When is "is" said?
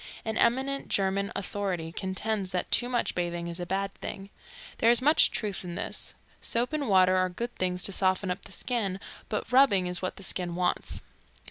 3.47-3.59, 4.89-4.99, 9.85-10.01